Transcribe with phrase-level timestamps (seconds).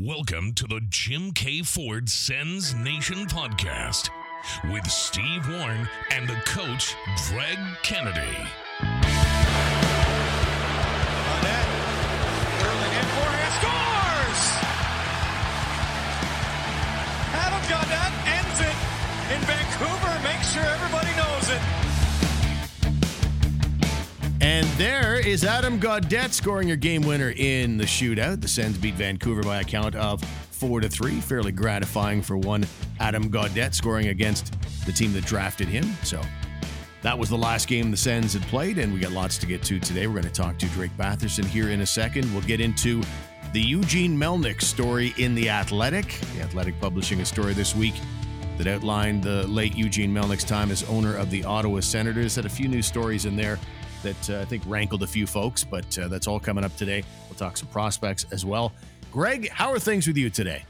[0.00, 1.62] Welcome to the Jim K.
[1.62, 4.10] Ford Sens Nation podcast
[4.72, 6.94] with Steve Warren and the coach,
[7.28, 8.36] Greg Kennedy.
[24.78, 28.40] There is Adam Gaudette scoring your game winner in the shootout.
[28.40, 31.20] The Sens beat Vancouver by a count of four to three.
[31.20, 32.64] Fairly gratifying for one
[33.00, 34.54] Adam Gaudette scoring against
[34.86, 35.84] the team that drafted him.
[36.04, 36.20] So
[37.02, 39.64] that was the last game the Sens had played, and we got lots to get
[39.64, 40.06] to today.
[40.06, 42.32] We're going to talk to Drake Batherson here in a second.
[42.32, 43.02] We'll get into
[43.52, 46.20] the Eugene Melnyk story in The Athletic.
[46.36, 47.94] The Athletic publishing a story this week
[48.58, 52.36] that outlined the late Eugene Melnyk's time as owner of the Ottawa Senators.
[52.36, 53.58] Had a few new stories in there
[54.02, 57.02] that uh, I think rankled a few folks, but uh, that's all coming up today.
[57.28, 58.72] We'll talk some prospects as well.
[59.10, 60.64] Greg, how are things with you today?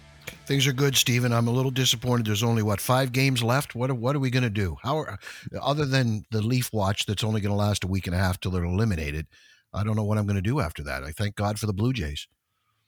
[0.46, 1.32] Things are good, Stephen.
[1.32, 2.26] I'm a little disappointed.
[2.26, 3.74] There's only what five games left.
[3.74, 4.76] What are, what are we going to do?
[4.82, 5.18] How are,
[5.60, 8.40] other than the Leaf watch that's only going to last a week and a half
[8.40, 9.26] till they're eliminated?
[9.72, 11.04] I don't know what I'm going to do after that.
[11.04, 12.26] I thank God for the Blue Jays.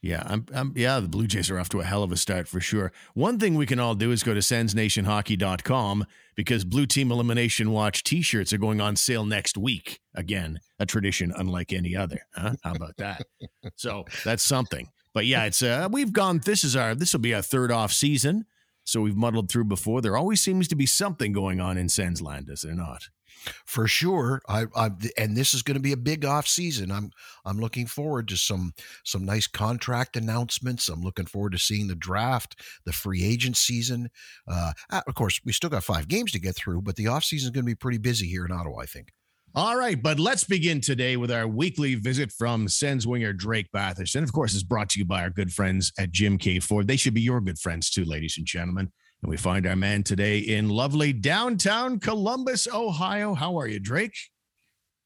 [0.03, 2.49] Yeah, I'm, I'm, yeah, the Blue Jays are off to a hell of a start
[2.49, 2.91] for sure.
[3.13, 8.03] One thing we can all do is go to sensnationhockey.com because Blue Team Elimination Watch
[8.03, 10.01] t-shirts are going on sale next week.
[10.15, 12.21] Again, a tradition unlike any other.
[12.35, 12.55] Huh?
[12.63, 13.27] How about that?
[13.77, 14.89] so that's something.
[15.13, 17.93] But yeah, it's uh we've gone this is our this will be our third off
[17.93, 18.47] season.
[18.85, 20.01] So we've muddled through before.
[20.01, 23.09] There always seems to be something going on in Sensland, is there not?
[23.67, 24.41] For sure.
[24.49, 26.91] I, I and this is going to be a big off season.
[26.91, 27.11] I'm
[27.45, 28.73] I'm looking forward to some
[29.05, 30.89] some nice contract announcements.
[30.89, 34.11] I'm looking forward to seeing the draft, the free agent season.
[34.47, 37.49] Uh, of course, we still got five games to get through, but the off season
[37.49, 38.81] is going to be pretty busy here in Ottawa.
[38.81, 39.13] I think.
[39.53, 44.23] All right, but let's begin today with our weekly visit from Sens winger Drake Batherson.
[44.23, 46.61] Of course, is brought to you by our good friends at Jim K.
[46.61, 46.87] Ford.
[46.87, 48.93] They should be your good friends too, ladies and gentlemen.
[49.23, 53.35] And we find our man today in lovely downtown Columbus, Ohio.
[53.35, 54.17] How are you, Drake?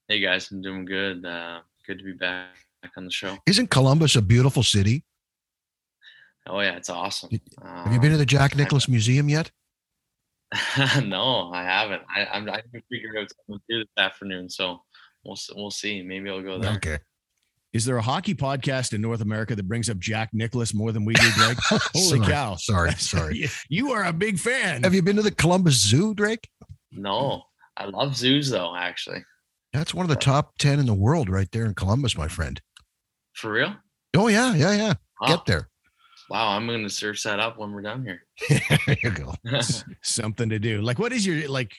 [0.08, 1.25] Hey guys, I'm doing good.
[1.25, 2.48] Uh, good to be back
[2.97, 3.36] on the show.
[3.47, 5.04] Isn't Columbus a beautiful city?
[6.47, 7.30] Oh yeah, it's awesome.
[7.64, 9.50] Have you been to the Jack Nicklaus Museum yet?
[11.04, 12.03] no, I haven't.
[12.14, 14.82] I, I'm I haven't figured out something to do this afternoon, so
[15.24, 16.03] we'll we'll see.
[16.03, 16.74] Maybe I'll go there.
[16.74, 16.98] Okay.
[17.74, 21.04] Is there a hockey podcast in North America that brings up Jack Nicklaus more than
[21.04, 21.58] we do, Drake?
[21.68, 22.54] Holy Sorry, cow!
[22.54, 23.48] Sorry, sorry.
[23.68, 24.84] you are a big fan.
[24.84, 26.48] Have you been to the Columbus Zoo, Drake?
[26.92, 27.42] No,
[27.76, 28.76] I love zoos though.
[28.76, 29.24] Actually,
[29.72, 32.60] That's one of the top 10 in the world right there in Columbus, my friend.
[33.32, 33.74] for real.
[34.16, 34.94] Oh, yeah, yeah, yeah.
[35.20, 35.26] Wow.
[35.28, 35.68] Get there.
[36.30, 38.22] Wow, I'm gonna search that up when we're done here.
[38.86, 39.34] there you go.
[40.00, 40.80] something to do.
[40.80, 41.72] Like, what is your like?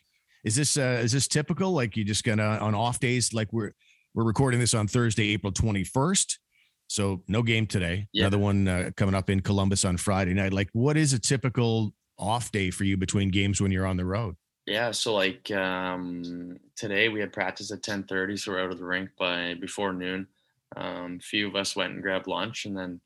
[0.43, 1.71] Is this uh is this typical?
[1.71, 3.33] Like, you're just gonna on off days?
[3.33, 3.71] Like, we're
[4.15, 6.39] we're recording this on Thursday, April twenty first.
[6.87, 8.07] So no game today.
[8.13, 8.23] Yeah.
[8.23, 10.53] Another one uh, coming up in Columbus on Friday night.
[10.53, 14.05] Like, what is a typical off day for you between games when you're on the
[14.05, 14.35] road?
[14.65, 18.85] Yeah, so like um, today we had practice at 10:30, so we're out of the
[18.85, 20.27] rink by before noon.
[20.75, 23.01] Um, a few of us went and grabbed lunch, and then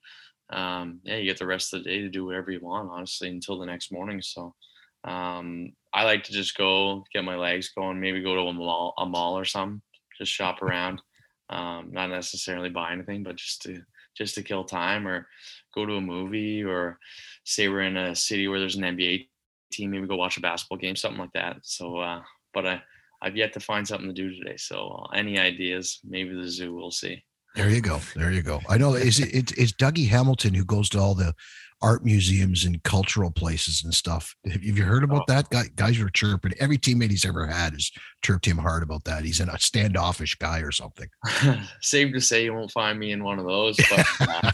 [0.51, 3.29] um, yeah, you get the rest of the day to do whatever you want, honestly,
[3.29, 4.21] until the next morning.
[4.21, 4.55] So
[5.03, 8.93] um, I like to just go get my legs going, maybe go to a mall,
[8.97, 9.81] a mall or something,
[10.19, 11.01] just shop around.
[11.49, 13.81] Um, not necessarily buy anything, but just to
[14.15, 15.27] just to kill time, or
[15.73, 16.99] go to a movie, or
[17.45, 19.27] say we're in a city where there's an NBA
[19.71, 21.57] team, maybe go watch a basketball game, something like that.
[21.63, 22.21] So, uh,
[22.53, 22.81] but I,
[23.21, 24.57] I've yet to find something to do today.
[24.57, 25.99] So, uh, any ideas?
[26.03, 26.75] Maybe the zoo.
[26.75, 27.23] We'll see.
[27.55, 27.99] There you go.
[28.15, 28.61] There you go.
[28.69, 28.93] I know.
[28.93, 31.33] Is it, it's it's Dougie Hamilton who goes to all the
[31.81, 34.35] art museums and cultural places and stuff.
[34.51, 35.49] Have you heard about that?
[35.49, 36.53] Guy, guys are chirping.
[36.59, 37.89] Every teammate he's ever had has
[38.21, 39.23] chirped him hard about that.
[39.23, 41.07] He's in a standoffish guy or something.
[41.81, 44.05] Safe to say you won't find me in one of those, but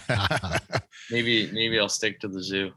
[0.10, 0.60] uh,
[1.12, 2.72] maybe maybe I'll stick to the zoo.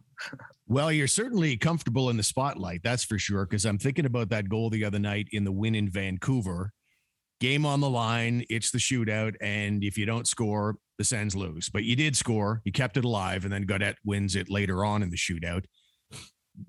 [0.67, 3.47] Well, you're certainly comfortable in the spotlight, that's for sure.
[3.47, 6.73] Because I'm thinking about that goal the other night in the win in Vancouver.
[7.41, 11.69] Game on the line, it's the shootout, and if you don't score, the Sens lose.
[11.69, 15.03] But you did score, you kept it alive, and then Gaudette wins it later on
[15.03, 15.65] in the shootout.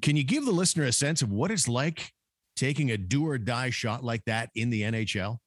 [0.02, 2.12] Can you give the listener a sense of what it's like
[2.56, 5.38] taking a do or die shot like that in the NHL?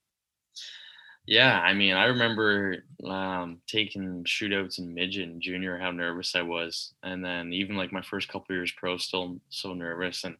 [1.26, 6.42] Yeah, I mean, I remember um, taking shootouts in midget and junior, how nervous I
[6.42, 10.24] was, and then even like my first couple years pro, still so nervous.
[10.24, 10.34] And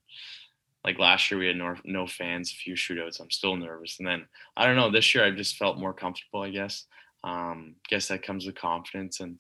[0.85, 3.21] like last year, we had no, no fans, a few shootouts.
[3.21, 4.27] I'm still nervous, and then
[4.57, 4.91] I don't know.
[4.91, 6.43] This year, I've just felt more comfortable.
[6.43, 6.87] I guess.
[7.25, 9.39] Um, guess that comes with confidence, and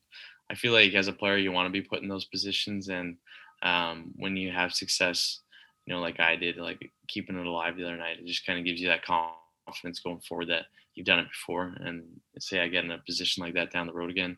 [0.50, 3.17] I feel like as a player, you want to be put in those positions, and
[3.62, 5.41] um, when you have success,
[5.87, 8.59] you know, like I did, like keeping it alive the other night, it just kind
[8.59, 11.75] of gives you that confidence going forward that you've done it before.
[11.81, 12.05] And
[12.39, 14.37] say I get in a position like that down the road again,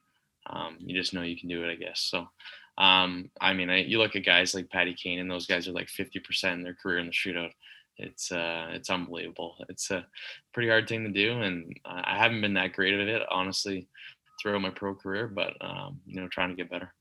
[0.48, 2.00] um, you just know you can do it, I guess.
[2.00, 2.28] So
[2.76, 5.72] Um, I mean, I, you look at guys like Patty Kane, and those guys are
[5.72, 7.50] like 50% in their career in the shootout.
[7.96, 9.56] It's uh, it's unbelievable.
[9.68, 10.04] It's a
[10.52, 13.88] pretty hard thing to do, and I haven't been that great at it, honestly,
[14.42, 15.28] throughout my pro career.
[15.28, 16.92] But um, you know, trying to get better.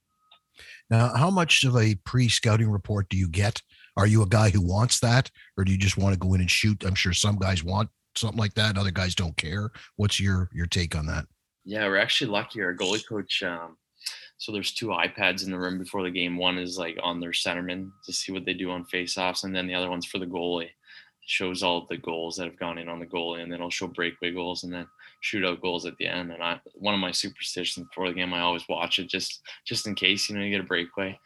[0.91, 3.59] Now, how much of a pre-scouting report do you get?
[3.97, 6.41] Are you a guy who wants that, or do you just want to go in
[6.41, 6.83] and shoot?
[6.85, 8.77] I'm sure some guys want something like that.
[8.77, 9.71] Other guys don't care.
[9.95, 11.25] What's your your take on that?
[11.65, 12.61] Yeah, we're actually lucky.
[12.61, 13.41] Our goalie coach.
[13.41, 13.77] Um,
[14.43, 16.35] so there's two iPads in the room before the game.
[16.35, 19.67] One is like on their centerman to see what they do on faceoffs, and then
[19.67, 20.65] the other one's for the goalie.
[20.65, 20.71] It
[21.25, 23.87] shows all the goals that have gone in on the goalie, and then it'll show
[23.87, 24.85] breakaway goals and then
[25.23, 26.33] shootout goals at the end.
[26.33, 29.87] And I, one of my superstitions before the game, I always watch it just just
[29.87, 31.17] in case you know you get a breakaway.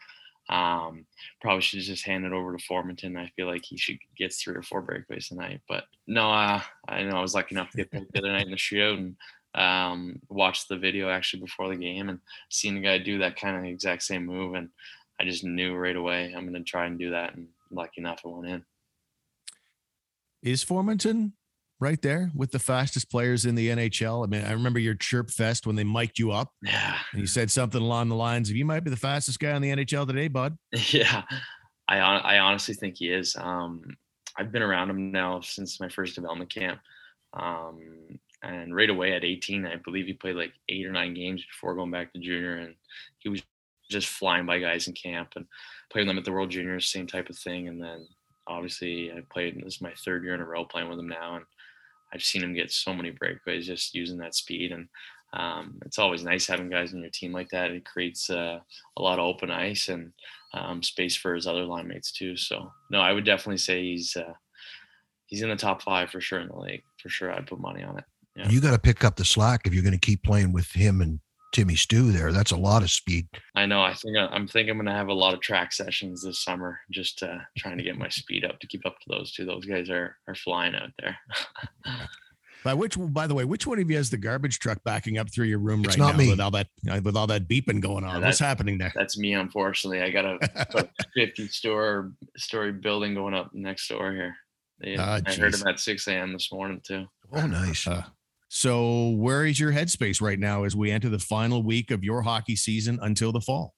[0.50, 1.08] Um,
[1.42, 3.18] probably should just hand it over to Formenton.
[3.18, 5.62] I feel like he should get three or four breakaways tonight.
[5.68, 8.52] But no, uh, I know I was lucky enough to get the other night in
[8.52, 9.16] the shootout and
[9.58, 12.20] um, watched the video actually before the game and
[12.50, 14.54] seen the guy do that kind of exact same move.
[14.54, 14.70] And
[15.20, 17.36] I just knew right away I'm going to try and do that.
[17.36, 18.66] And lucky enough, it went in.
[20.44, 21.32] Is Formenton
[21.80, 24.26] right there with the fastest players in the NHL.
[24.26, 26.52] I mean, I remember your chirp fest when they mic'd you up.
[26.64, 26.98] Yeah.
[27.12, 29.62] And you said something along the lines of, you might be the fastest guy on
[29.62, 30.58] the NHL today, bud.
[30.92, 31.24] Yeah.
[31.90, 33.36] I, I honestly think he is.
[33.40, 33.96] Um,
[34.38, 36.80] I've been around him now since my first development camp.
[37.34, 41.44] Um, and right away at 18, I believe he played like eight or nine games
[41.44, 42.58] before going back to junior.
[42.58, 42.76] And
[43.20, 43.42] he was
[43.90, 45.46] just flying by guys in camp and
[45.92, 47.68] playing them at the World Juniors, same type of thing.
[47.68, 48.08] And then
[48.48, 51.36] obviously I played, this is my third year in a row playing with him now.
[51.36, 51.46] And
[52.14, 54.72] I've seen him get so many breakaways just using that speed.
[54.72, 54.88] And
[55.34, 57.72] um, it's always nice having guys in your team like that.
[57.72, 58.60] It creates uh,
[58.98, 60.14] a lot of open ice and
[60.54, 62.38] um, space for his other line mates too.
[62.38, 64.34] So no, I would definitely say he's uh,
[65.26, 66.84] he's in the top five for sure in the league.
[67.02, 68.06] For sure, I'd put money on it.
[68.38, 68.50] Yeah.
[68.50, 71.02] You got to pick up the slack if you're going to keep playing with him
[71.02, 71.20] and
[71.54, 72.32] Timmy Stew there.
[72.32, 73.28] That's a lot of speed.
[73.56, 73.82] I know.
[73.82, 76.80] I think I'm thinking I'm going to have a lot of track sessions this summer,
[76.92, 79.46] just uh, trying to get my speed up to keep up to those two.
[79.46, 81.18] Those guys are are flying out there.
[82.64, 85.32] By which, by the way, which one of you has the garbage truck backing up
[85.32, 86.30] through your room it's right not now me.
[86.32, 86.68] with all that
[87.04, 88.20] with all that beeping going on?
[88.20, 88.92] Yeah, What's happening there?
[88.94, 90.02] That's me, unfortunately.
[90.02, 94.36] I got a 50 store story building going up next door here.
[94.82, 95.62] They, Ah, I heard jeez.
[95.62, 96.34] him at 6 a.m.
[96.34, 97.06] this morning too.
[97.32, 97.88] Oh, nice.
[97.88, 98.04] Uh,
[98.50, 102.22] so, where is your headspace right now as we enter the final week of your
[102.22, 103.74] hockey season until the fall?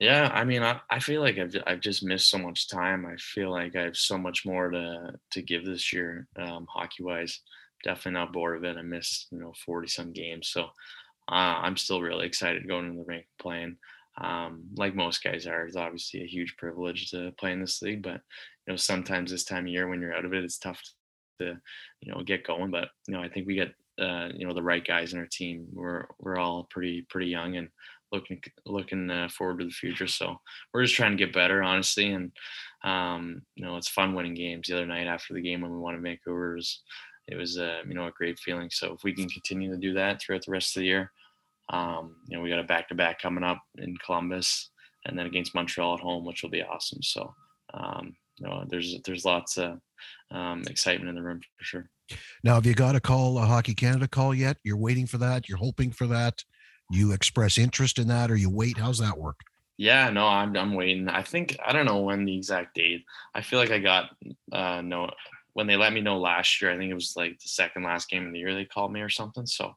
[0.00, 3.06] Yeah, I mean, I, I feel like I've I've just missed so much time.
[3.06, 7.02] I feel like I have so much more to to give this year, um, hockey
[7.02, 7.40] wise.
[7.84, 8.76] Definitely not bored of it.
[8.76, 10.64] I missed you know forty some games, so
[11.30, 13.76] uh, I'm still really excited going to the rink playing.
[14.20, 18.02] Um, like most guys are, it's obviously a huge privilege to play in this league,
[18.02, 18.20] but
[18.66, 20.82] you know sometimes this time of year when you're out of it, it's tough
[21.38, 21.58] to
[22.00, 22.70] you know get going.
[22.70, 25.28] But you know I think we get uh, you know the right guys in our
[25.30, 25.66] team.
[25.72, 27.68] We're we're all pretty pretty young and
[28.12, 30.06] looking looking uh, forward to the future.
[30.06, 30.40] So
[30.72, 32.12] we're just trying to get better, honestly.
[32.12, 32.32] And
[32.84, 34.68] um, you know, it's fun winning games.
[34.68, 36.82] The other night after the game when we won in Vancouver, it was,
[37.28, 38.70] it was uh, you know a great feeling.
[38.70, 41.12] So if we can continue to do that throughout the rest of the year,
[41.70, 44.70] um, you know, we got a back to back coming up in Columbus,
[45.04, 47.02] and then against Montreal at home, which will be awesome.
[47.02, 47.34] So
[47.74, 49.78] um, you know, there's there's lots of
[50.30, 51.90] um, excitement in the room for sure.
[52.44, 54.58] Now, have you got a call, a Hockey Canada call yet?
[54.62, 55.48] You're waiting for that.
[55.48, 56.44] You're hoping for that.
[56.90, 58.78] You express interest in that, or you wait.
[58.78, 59.40] How's that work?
[59.78, 61.08] Yeah, no, I'm I'm waiting.
[61.08, 63.04] I think I don't know when the exact date.
[63.34, 64.10] I feel like I got
[64.52, 65.10] uh no
[65.52, 66.70] when they let me know last year.
[66.70, 69.00] I think it was like the second last game of the year they called me
[69.00, 69.46] or something.
[69.46, 69.74] So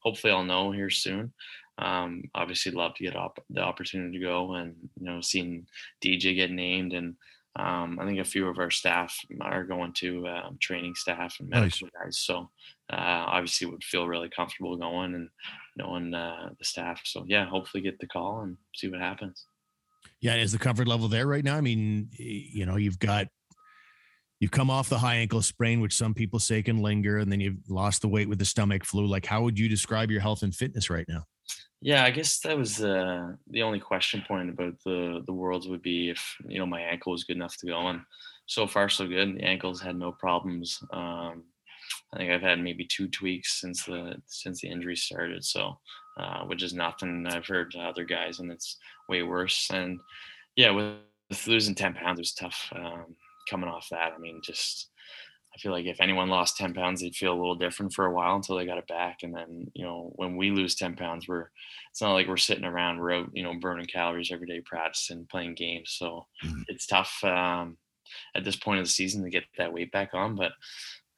[0.00, 1.32] hopefully I'll know here soon.
[1.78, 5.66] Um, obviously love to get op- the opportunity to go and you know seeing
[6.04, 7.16] DJ get named and
[7.56, 11.50] um, I think a few of our staff are going to um, training staff and
[11.50, 12.18] medical guys.
[12.18, 12.50] So
[12.90, 15.28] uh, obviously would feel really comfortable going and
[15.76, 17.02] knowing uh, the staff.
[17.04, 19.44] So yeah, hopefully get the call and see what happens.
[20.20, 21.56] Yeah, is the comfort level there right now?
[21.56, 23.26] I mean, you know, you've got
[24.40, 27.40] you've come off the high ankle sprain, which some people say can linger, and then
[27.40, 29.06] you've lost the weight with the stomach flu.
[29.06, 31.24] Like, how would you describe your health and fitness right now?
[31.84, 35.82] Yeah, I guess that was uh, the only question point about the the worlds would
[35.82, 37.74] be if you know my ankle was good enough to go.
[37.74, 38.06] on.
[38.46, 39.34] so far, so good.
[39.34, 40.78] The ankle's had no problems.
[40.92, 41.42] Um,
[42.12, 45.44] I think I've had maybe two tweaks since the since the injury started.
[45.44, 45.76] So,
[46.20, 49.68] uh, which is nothing I've heard other guys, and it's way worse.
[49.72, 49.98] And
[50.54, 50.98] yeah, with,
[51.30, 53.16] with losing ten pounds, it was tough um,
[53.50, 54.12] coming off that.
[54.14, 54.91] I mean, just
[55.54, 58.12] I feel like if anyone lost 10 pounds, they'd feel a little different for a
[58.12, 59.18] while until they got it back.
[59.22, 61.48] And then, you know, when we lose 10 pounds, we're,
[61.90, 65.26] it's not like we're sitting around, we're out, you know, burning calories every day, practicing,
[65.30, 65.94] playing games.
[65.98, 66.64] So Mhm.
[66.68, 67.76] it's tough um,
[68.34, 70.36] at this point of the season to get that weight back on.
[70.36, 70.52] But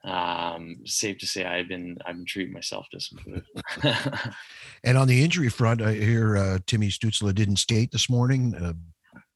[0.04, 3.44] um, safe to say I've been I've been treating myself to some food.
[4.84, 8.54] and on the injury front, I hear uh, Timmy Stützle didn't skate this morning.
[8.54, 8.74] Uh,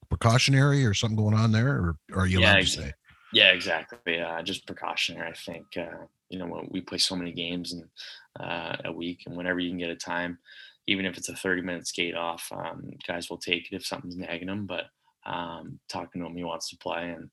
[0.08, 2.92] precautionary or something going on there, or, or are you yeah, allowed to say?
[3.32, 4.20] Yeah, exactly.
[4.20, 5.28] Uh, just precautionary.
[5.28, 9.36] I think uh, you know we play so many games in uh, a week, and
[9.36, 10.38] whenever you can get a time,
[10.86, 14.16] even if it's a 30 minute skate off, um, guys will take it if something's
[14.16, 14.66] nagging them.
[14.66, 14.84] But
[15.26, 17.30] um, talking to him, he wants to play, and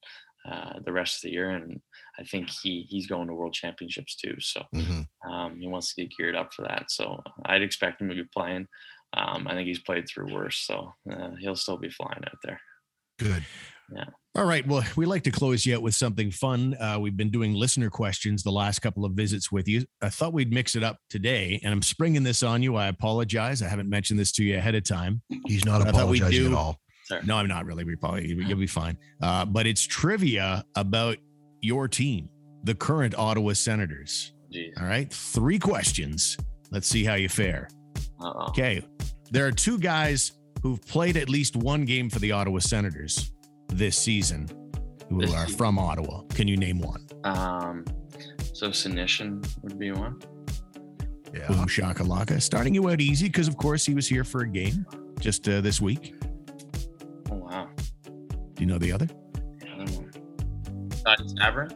[0.50, 1.50] uh, the rest of the year.
[1.52, 1.80] And
[2.20, 4.36] I think he he's going to World Championships too.
[4.40, 5.32] So mm-hmm.
[5.32, 6.92] um, he wants to get geared up for that.
[6.92, 8.68] So I'd expect him to be playing.
[9.14, 12.60] Um, I think he's played through worse, so uh, he'll still be flying out there.
[13.18, 13.46] Good.
[13.94, 14.06] Yeah.
[14.36, 14.68] All right.
[14.68, 16.76] Well, we like to close you out with something fun.
[16.76, 19.86] Uh, we've been doing listener questions the last couple of visits with you.
[20.02, 22.76] I thought we'd mix it up today, and I'm springing this on you.
[22.76, 23.62] I apologize.
[23.62, 25.22] I haven't mentioned this to you ahead of time.
[25.46, 26.80] He's not apologizing at all.
[27.06, 27.22] Sorry.
[27.26, 27.84] No, I'm not really.
[27.84, 28.98] We probably you'll be fine.
[29.22, 31.18] Uh, but it's trivia about
[31.62, 32.30] your team,
[32.64, 34.34] the current Ottawa Senators.
[34.54, 34.72] Jeez.
[34.80, 36.38] All right, three questions.
[36.70, 37.70] Let's see how you fare.
[38.22, 38.50] Uh-oh.
[38.50, 38.86] Okay,
[39.32, 43.32] there are two guys who've played at least one game for the Ottawa Senators
[43.70, 44.48] this season,
[45.10, 45.58] who this are season.
[45.58, 46.22] from Ottawa.
[46.34, 47.06] Can you name one?
[47.24, 47.86] Um,
[48.54, 50.22] so Senyshyn would be one.
[51.34, 51.48] Yeah.
[51.48, 52.42] Boom shakalaka.
[52.42, 54.86] Starting you out easy because, of course, he was here for a game
[55.20, 56.16] just uh, this week.
[57.32, 57.70] Oh, wow.
[58.04, 58.14] Do
[58.60, 59.08] you know the other?
[61.06, 61.76] Uh, Sabourin.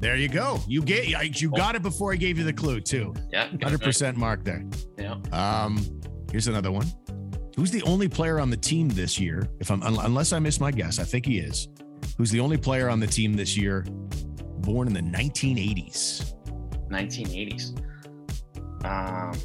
[0.00, 0.60] There you go.
[0.66, 1.06] You get
[1.40, 3.14] you got it before I gave you the clue too.
[3.30, 4.64] Yeah, hundred percent mark there.
[4.98, 5.16] Yeah.
[5.30, 6.00] Um,
[6.30, 6.86] here's another one.
[7.60, 9.46] Who's the only player on the team this year?
[9.58, 11.68] If I'm unless I miss my guess, I think he is.
[12.16, 13.84] Who's the only player on the team this year
[14.60, 16.32] born in the 1980s?
[16.88, 17.76] 1980s.
[18.86, 19.38] Um,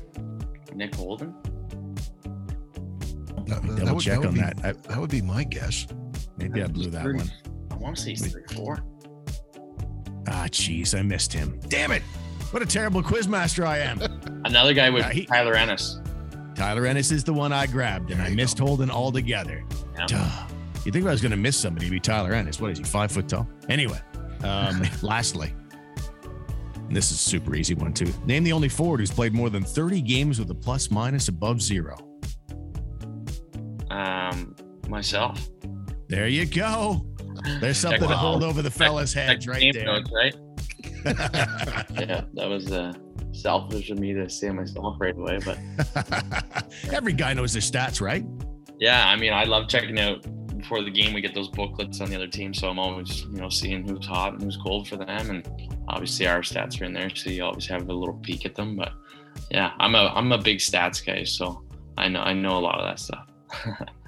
[0.74, 1.36] Nick Holden.
[3.48, 4.60] That, double would, check that on be, that.
[4.64, 5.86] I, that would be my guess.
[6.38, 7.30] Maybe I blew that one.
[7.70, 8.80] I want to say he's three four.
[10.30, 11.60] Ah, jeez, I missed him.
[11.68, 12.02] Damn it!
[12.52, 14.02] What a terrible quizmaster I am.
[14.46, 16.00] Another guy with uh, he, Tyler Ennis.
[16.56, 18.68] Tyler Ennis is the one I grabbed, and I missed go.
[18.68, 19.64] Holden altogether.
[19.98, 20.06] Yeah.
[20.08, 20.48] Duh.
[20.86, 21.90] You think I was going to miss somebody?
[21.90, 22.60] Be Tyler Ennis.
[22.60, 22.84] What is he?
[22.84, 23.48] Five foot tall.
[23.70, 24.00] Anyway,
[24.44, 25.54] um, lastly,
[26.90, 28.12] this is super easy one too.
[28.26, 31.62] Name the only forward who's played more than 30 games with a plus minus above
[31.62, 31.98] zero.
[33.90, 34.56] Um,
[34.88, 35.50] myself.
[36.08, 37.06] There you go.
[37.60, 38.10] There's something wow.
[38.10, 39.86] to hold over the fellas' heads right there.
[39.86, 40.36] Notes, right?
[41.06, 42.94] yeah, that was uh,
[43.36, 45.60] selfish of me to say myself right away, but
[46.92, 48.26] every guy knows their stats, right?
[48.80, 50.26] Yeah, I mean, I love checking out
[50.58, 51.14] before the game.
[51.14, 54.06] We get those booklets on the other team, so I'm always, you know, seeing who's
[54.06, 55.48] hot and who's cold for them, and
[55.88, 58.76] obviously our stats are in there, so you always have a little peek at them.
[58.76, 58.92] But
[59.52, 61.64] yeah, I'm a I'm a big stats guy, so
[61.98, 63.28] I know I know a lot of that stuff.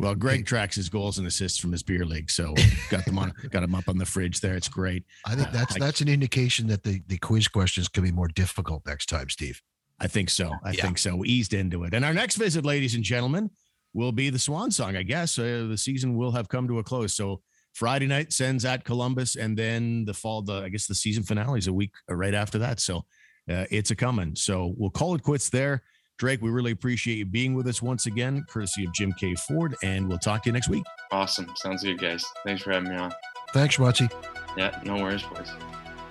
[0.00, 2.54] Well, Greg tracks his goals and assists from his beer league, so
[2.90, 4.54] got them on, got them up on the fridge there.
[4.54, 5.04] It's great.
[5.26, 8.82] I think that's that's an indication that the the quiz questions could be more difficult
[8.86, 9.60] next time, Steve.
[10.00, 10.52] I think so.
[10.64, 10.82] I yeah.
[10.82, 11.16] think so.
[11.16, 11.92] We eased into it.
[11.92, 13.50] And our next visit, ladies and gentlemen,
[13.92, 14.96] will be the Swan Song.
[14.96, 17.12] I guess uh, the season will have come to a close.
[17.14, 17.42] So
[17.74, 20.40] Friday night Sens at Columbus, and then the fall.
[20.40, 22.80] The I guess the season finale is a week right after that.
[22.80, 23.04] So
[23.50, 24.34] uh, it's a coming.
[24.34, 25.82] So we'll call it quits there.
[26.20, 29.34] Drake, we really appreciate you being with us once again, courtesy of Jim K.
[29.34, 30.84] Ford, and we'll talk to you next week.
[31.10, 31.50] Awesome.
[31.56, 32.22] Sounds good, guys.
[32.44, 33.10] Thanks for having me on.
[33.54, 34.12] Thanks, Schmutzy.
[34.54, 35.50] Yeah, no worries, boys.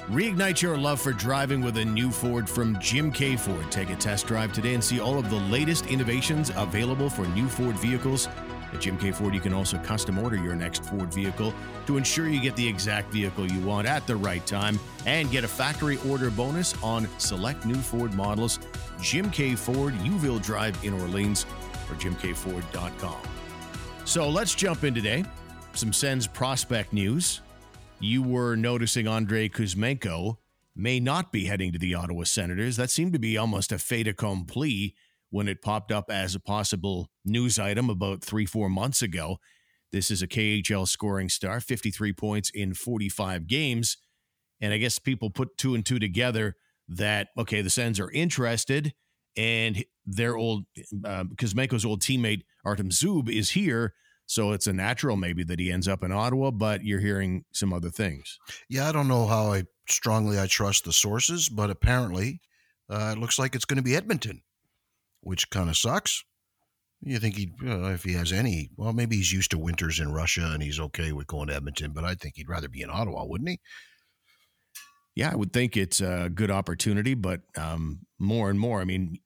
[0.08, 3.36] Reignite your love for driving with a new Ford from Jim K.
[3.36, 3.72] Ford.
[3.72, 7.48] Take a test drive today and see all of the latest innovations available for new
[7.48, 8.28] Ford vehicles.
[8.74, 9.12] At Jim K.
[9.12, 11.54] Ford, you can also custom order your next Ford vehicle
[11.88, 15.44] to ensure you get the exact vehicle you want at the right time and get
[15.44, 18.60] a factory order bonus on select new Ford models
[19.02, 19.56] Jim K.
[19.56, 21.46] Ford, Youville Drive in Orleans,
[21.90, 23.22] or jimkford.com.
[24.06, 25.24] So let's jump in today.
[25.74, 27.42] Some Sens prospect news.
[28.00, 30.38] You were noticing Andrei Kuzmenko
[30.76, 32.78] may not be heading to the Ottawa Senators.
[32.78, 34.96] That seemed to be almost a fait accompli
[35.29, 39.38] when it popped up as a possible news item about three, four months ago.
[39.91, 43.98] This is a KHL scoring star, 53 points in 45 games.
[44.62, 46.55] And I guess people put two and two together
[46.89, 48.93] that okay, the Sens are interested,
[49.38, 50.65] and their old
[51.05, 53.93] uh, Kuzmenko's old teammate Artem Zub is here.
[54.25, 57.74] So it's a natural maybe that he ends up in Ottawa, but you're hearing some
[57.74, 58.38] other things.
[58.69, 62.41] Yeah, I don't know how I strongly I trust the sources, but apparently
[62.89, 64.41] uh, it looks like it's going to be Edmonton,
[65.22, 66.24] which kind of sucks.
[67.02, 70.12] You think he, uh, if he has any, well, maybe he's used to winters in
[70.12, 72.90] Russia and he's okay with going to Edmonton, but I think he'd rather be in
[72.90, 73.60] Ottawa, wouldn't he?
[75.16, 79.18] yeah, I would think it's a good opportunity, but um, more and more, I mean,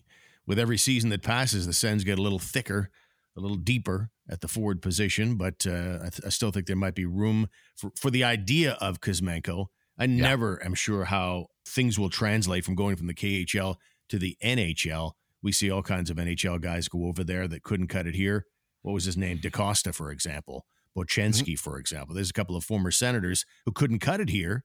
[0.48, 2.90] with every season that passes, the Sens get a little thicker,
[3.38, 5.36] a little deeper at the forward position.
[5.36, 8.74] But uh, I, th- I, still think there might be room for, for the idea
[8.82, 10.24] of Kuzmenko I yeah.
[10.24, 13.76] never am sure how things will translate from going from the KHL
[14.10, 15.12] to the NHL.
[15.44, 18.46] We see all kinds of NHL guys go over there that couldn't cut it here.
[18.82, 19.38] What was his name?
[19.38, 20.66] DaCosta, for example.
[20.98, 21.70] Bochenski, mm-hmm.
[21.70, 22.16] for example.
[22.16, 24.64] There's a couple of former senators who couldn't cut it here,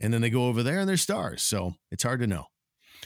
[0.00, 1.42] and then they go over there and they're stars.
[1.42, 2.46] So it's hard to know.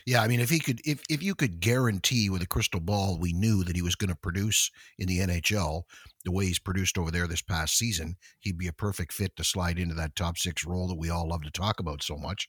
[0.07, 3.19] Yeah, I mean, if he could, if if you could guarantee with a crystal ball,
[3.19, 5.83] we knew that he was going to produce in the NHL
[6.25, 9.45] the way he's produced over there this past season, he'd be a perfect fit to
[9.45, 12.49] slide into that top six role that we all love to talk about so much.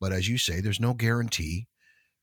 [0.00, 1.66] But as you say, there's no guarantee.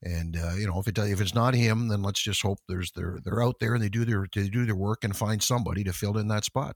[0.03, 2.91] And uh, you know, if it if it's not him, then let's just hope there's
[2.91, 5.83] they're they're out there and they do their they do their work and find somebody
[5.83, 6.75] to fill in that spot.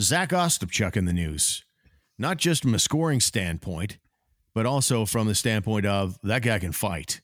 [0.00, 1.64] Zach Ostapchuk in the news,
[2.18, 3.98] not just from a scoring standpoint,
[4.54, 7.20] but also from the standpoint of that guy can fight.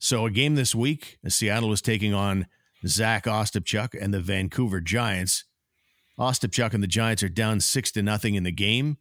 [0.00, 2.46] So a game this week, Seattle was taking on
[2.86, 5.44] Zach Ostapchuk and the Vancouver Giants.
[6.18, 8.98] Ostapchuk and the Giants are down six to nothing in the game,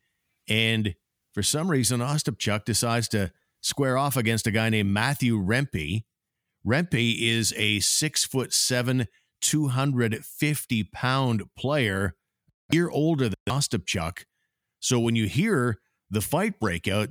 [0.47, 0.95] and
[1.33, 6.03] for some reason, Ostapchuk decides to square off against a guy named Matthew Rempe.
[6.65, 9.07] Rempe is a six foot seven,
[9.41, 12.15] 250 pound player,
[12.71, 14.23] a year older than Ostapchuk.
[14.79, 17.09] So when you hear the fight breakout,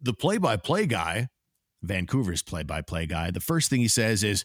[0.00, 1.28] the play by play guy,
[1.82, 4.44] Vancouver's play by play guy, the first thing he says is,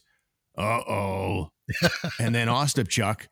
[0.57, 1.51] uh oh.
[2.19, 3.27] and then Ostapchuk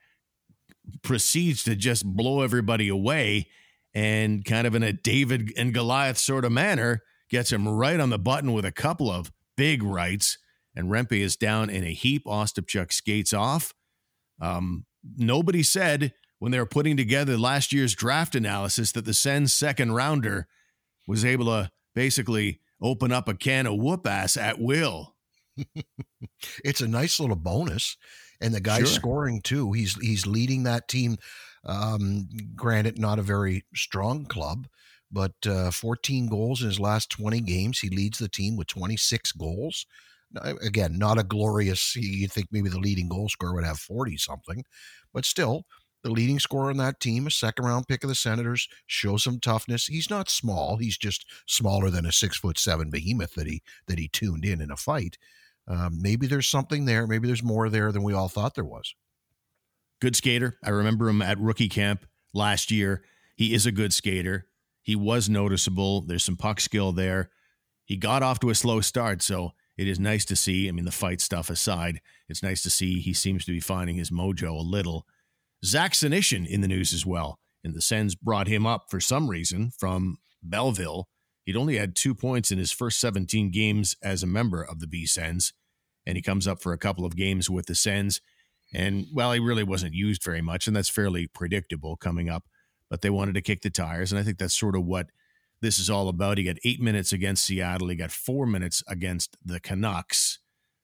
[1.01, 3.47] proceeds to just blow everybody away
[3.93, 8.09] and kind of in a David and Goliath sort of manner gets him right on
[8.09, 10.37] the button with a couple of big rights.
[10.75, 12.25] And Rempe is down in a heap.
[12.25, 13.73] Ostapchuk skates off.
[14.41, 14.85] Um,
[15.17, 19.93] nobody said when they were putting together last year's draft analysis that the Sens second
[19.93, 20.47] rounder
[21.07, 25.15] was able to basically open up a can of whoop ass at will.
[26.63, 27.97] it's a nice little bonus.
[28.41, 28.99] And the guy's sure.
[28.99, 29.71] scoring too.
[29.71, 31.17] He's he's leading that team.
[31.63, 34.67] Um, granted, not a very strong club,
[35.11, 37.79] but uh, 14 goals in his last 20 games.
[37.79, 39.85] He leads the team with 26 goals.
[40.61, 41.95] Again, not a glorious.
[41.95, 44.63] You'd think maybe the leading goal scorer would have 40 something,
[45.13, 45.65] but still,
[46.03, 49.39] the leading scorer on that team, a second round pick of the Senators, shows some
[49.39, 49.87] toughness.
[49.87, 53.97] He's not small; he's just smaller than a six foot seven behemoth that he that
[53.97, 55.17] he tuned in in a fight.
[55.67, 57.07] Um, maybe there's something there.
[57.07, 58.93] Maybe there's more there than we all thought there was.
[59.99, 60.57] Good skater.
[60.63, 63.03] I remember him at rookie camp last year.
[63.35, 64.47] He is a good skater.
[64.85, 66.01] He was noticeable.
[66.01, 67.31] There's some puck skill there.
[67.85, 70.69] He got off to a slow start, so it is nice to see.
[70.69, 73.95] I mean, the fight stuff aside, it's nice to see he seems to be finding
[73.95, 75.07] his mojo a little.
[75.65, 77.39] Zach Senyshyn in the news as well.
[77.63, 81.07] And the Sens brought him up for some reason from Belleville.
[81.45, 84.87] He'd only had two points in his first 17 games as a member of the
[84.87, 85.51] B Sens,
[86.05, 88.21] and he comes up for a couple of games with the Sens.
[88.71, 92.43] And well, he really wasn't used very much, and that's fairly predictable coming up
[92.89, 94.11] but they wanted to kick the tires.
[94.11, 95.07] And I think that's sort of what
[95.61, 96.37] this is all about.
[96.37, 100.39] He got eight minutes against Seattle, he got four minutes against the Canucks.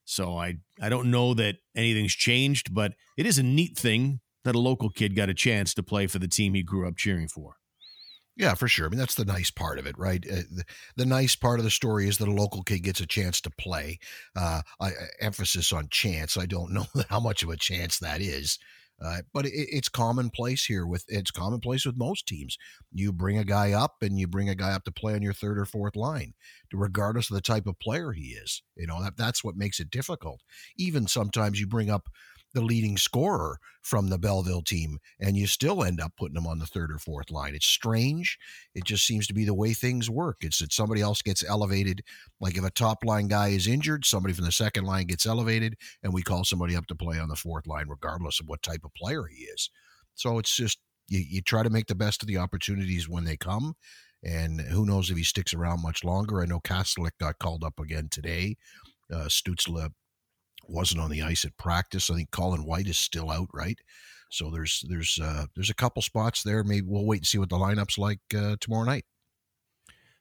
[0.06, 4.56] So I, I don't know that anything's changed, but it is a neat thing that
[4.56, 7.28] a local kid got a chance to play for the team he grew up cheering
[7.28, 7.58] for.
[8.38, 8.88] Yeah, for sure.
[8.88, 10.26] I mean, that's the nice part of it, right?
[10.26, 10.64] Uh, the,
[10.96, 13.52] the, nice part of the story is that a local kid gets a chance to
[13.52, 14.00] play.
[14.36, 16.38] Uh, I, emphasis on chance.
[16.38, 18.58] I don't know how much of a chance that is.
[19.04, 22.58] Uh, but it, it's commonplace here with it's commonplace with most teams.
[22.94, 25.34] You bring a guy up and you bring a guy up to play on your
[25.34, 26.34] third or fourth line,
[26.72, 28.62] regardless of the type of player he is.
[28.76, 30.42] You know that that's what makes it difficult.
[30.78, 32.10] Even sometimes you bring up
[32.54, 36.60] the leading scorer from the Belleville team, and you still end up putting him on
[36.60, 37.56] the third or fourth line.
[37.56, 38.38] It's strange.
[38.76, 40.38] It just seems to be the way things work.
[40.42, 42.04] It's that somebody else gets elevated.
[42.40, 45.76] Like if a top line guy is injured, somebody from the second line gets elevated,
[46.04, 48.82] and we call somebody up to play on the fourth line, regardless of what type
[48.84, 49.70] of player he is.
[50.16, 53.38] So it's just you, you try to make the best of the opportunities when they
[53.38, 53.76] come.
[54.24, 56.42] And who knows if he sticks around much longer.
[56.42, 58.56] I know Kastelic got called up again today.
[59.12, 59.90] Uh, Stützle
[60.68, 62.10] wasn't on the ice at practice.
[62.10, 63.80] I think Colin White is still out, right?
[64.30, 66.64] So there's there's uh, there's a couple spots there.
[66.64, 69.06] Maybe we'll wait and see what the lineup's like uh, tomorrow night.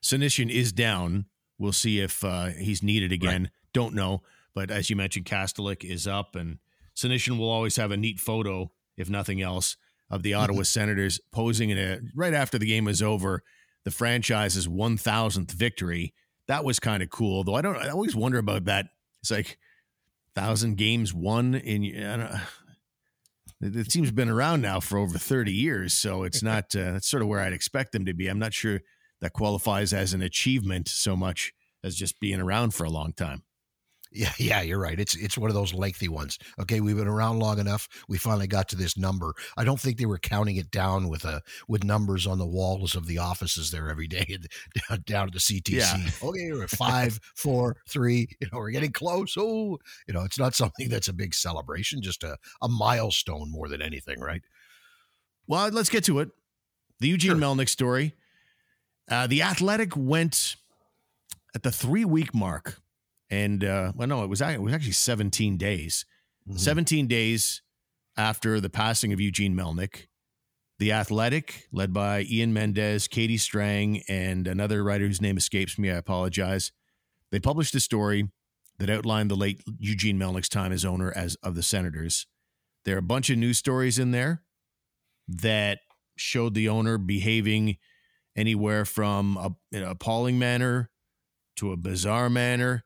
[0.03, 1.25] Senyshyn is down.
[1.57, 3.43] We'll see if uh, he's needed again.
[3.43, 3.51] Right.
[3.73, 4.23] Don't know,
[4.53, 6.57] but as you mentioned, Kastelic is up, and
[6.95, 9.77] Senyshyn will always have a neat photo, if nothing else,
[10.09, 13.43] of the Ottawa Senators posing in a right after the game was over.
[13.85, 16.13] The franchise's one thousandth victory.
[16.47, 17.55] That was kind of cool, though.
[17.55, 17.77] I don't.
[17.77, 18.87] I always wonder about that.
[19.21, 19.57] It's like
[20.35, 22.39] thousand games won in.
[23.59, 26.75] the team's been around now for over 30 years, so it's not.
[26.75, 28.27] Uh, that's sort of where I'd expect them to be.
[28.27, 28.81] I'm not sure
[29.21, 33.43] that qualifies as an achievement so much as just being around for a long time.
[34.11, 34.99] Yeah, yeah, you're right.
[34.99, 36.37] It's it's one of those lengthy ones.
[36.59, 37.87] Okay, we've been around long enough.
[38.07, 39.33] We finally got to this number.
[39.57, 42.95] I don't think they were counting it down with a with numbers on the walls
[42.95, 44.37] of the offices there every day
[44.89, 45.71] down, down at the CTC.
[45.71, 45.97] Yeah.
[46.21, 48.27] Okay, we're five, four, three.
[48.39, 49.35] You know, we're getting close.
[49.37, 53.67] Oh, you know, it's not something that's a big celebration, just a, a milestone more
[53.67, 54.41] than anything, right?
[55.47, 56.29] Well, let's get to it.
[56.99, 57.39] The Eugene sure.
[57.39, 58.13] Melnyk story.
[59.09, 60.55] Uh, the Athletic went
[61.55, 62.81] at the three week mark
[63.31, 66.05] and uh, well, no, it was it was actually 17 days.
[66.47, 66.57] Mm-hmm.
[66.57, 67.61] 17 days
[68.17, 70.07] after the passing of Eugene Melnyk,
[70.79, 75.89] the Athletic, led by Ian Mendes, Katie Strang, and another writer whose name escapes me,
[75.89, 76.71] I apologize.
[77.31, 78.29] They published a story
[78.79, 82.27] that outlined the late Eugene Melnyk's time as owner as of the Senators.
[82.83, 84.41] There are a bunch of news stories in there
[85.27, 85.79] that
[86.17, 87.77] showed the owner behaving
[88.35, 90.89] anywhere from a, in an appalling manner
[91.57, 92.83] to a bizarre manner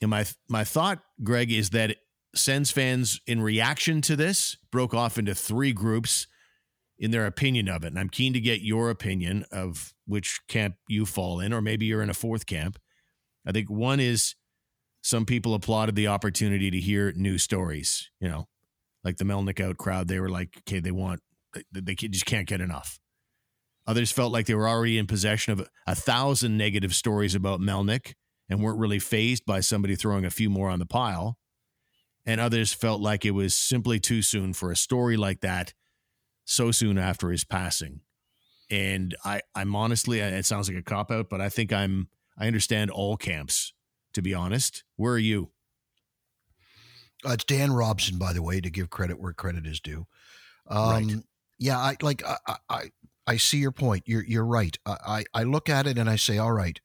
[0.00, 1.96] and my my thought, Greg, is that
[2.34, 6.26] Sens fans, in reaction to this, broke off into three groups
[6.98, 7.88] in their opinion of it.
[7.88, 11.86] And I'm keen to get your opinion of which camp you fall in, or maybe
[11.86, 12.78] you're in a fourth camp.
[13.46, 14.34] I think one is
[15.00, 18.48] some people applauded the opportunity to hear new stories, you know,
[19.04, 20.08] like the Melnyk out crowd.
[20.08, 21.20] They were like, okay, they want,
[21.72, 22.98] they just can't get enough.
[23.86, 28.14] Others felt like they were already in possession of a thousand negative stories about Melnyk
[28.48, 31.38] and weren't really phased by somebody throwing a few more on the pile.
[32.26, 35.72] And others felt like it was simply too soon for a story like that
[36.44, 38.00] so soon after his passing.
[38.70, 42.08] And I, I'm honestly, it sounds like a cop out, but I think I'm,
[42.38, 43.72] I understand all camps,
[44.12, 44.84] to be honest.
[44.96, 45.50] Where are you?
[47.26, 50.06] Uh, it's Dan Robson, by the way, to give credit where credit is due.
[50.68, 51.16] Um, right.
[51.58, 52.90] Yeah, I like I, I
[53.26, 54.04] I see your point.
[54.06, 54.78] You're you're right.
[54.86, 56.80] I I look at it and I say, all right,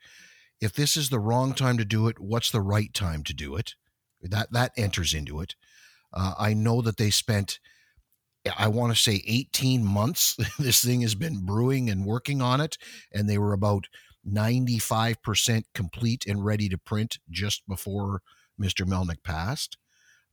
[0.64, 3.56] if this is the wrong time to do it, what's the right time to do
[3.56, 3.76] it?
[4.22, 5.56] That that enters into it.
[6.14, 7.60] Uh, I know that they spent,
[8.58, 10.38] I want to say, 18 months.
[10.60, 12.78] this thing has been brewing and working on it,
[13.12, 13.88] and they were about
[14.26, 18.22] 95% complete and ready to print just before
[18.60, 18.86] Mr.
[18.86, 19.78] Melnyk passed.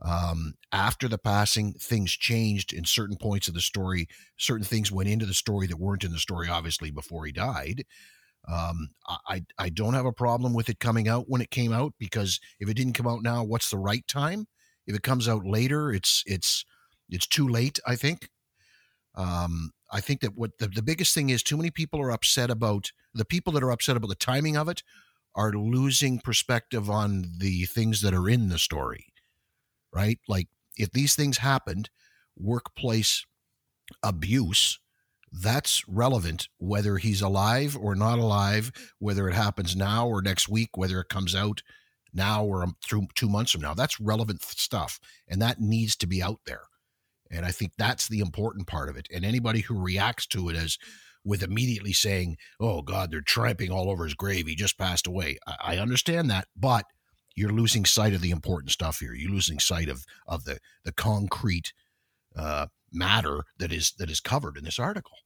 [0.02, 4.06] Um, after the passing, things changed in certain points of the story.
[4.38, 7.84] Certain things went into the story that weren't in the story, obviously, before he died.
[8.48, 8.90] Um,
[9.29, 12.40] I I don't have a problem with it coming out when it came out because
[12.59, 14.46] if it didn't come out now, what's the right time?
[14.87, 16.64] If it comes out later, it's it's
[17.09, 17.79] it's too late.
[17.87, 18.29] I think.
[19.16, 22.48] Um, I think that what the, the biggest thing is, too many people are upset
[22.48, 24.83] about the people that are upset about the timing of it
[25.35, 29.07] are losing perspective on the things that are in the story,
[29.92, 30.18] right?
[30.29, 31.90] Like if these things happened,
[32.37, 33.26] workplace
[34.03, 34.79] abuse
[35.32, 40.76] that's relevant whether he's alive or not alive, whether it happens now or next week,
[40.76, 41.62] whether it comes out
[42.12, 43.74] now or through two months from now.
[43.74, 46.62] That's relevant stuff, and that needs to be out there.
[47.30, 49.06] And I think that's the important part of it.
[49.14, 50.78] And anybody who reacts to it as
[51.24, 54.46] with immediately saying, "Oh God, they're tramping all over his grave.
[54.46, 56.86] He just passed away." I, I understand that, but
[57.36, 59.14] you're losing sight of the important stuff here.
[59.14, 61.72] You're losing sight of of the the concrete
[62.34, 65.16] uh, matter that is that is covered in this article.